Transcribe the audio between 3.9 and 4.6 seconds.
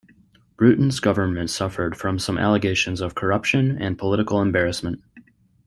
political